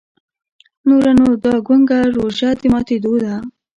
[0.87, 3.33] نوره نو دا ګونګه روژه د ماتېدو ده.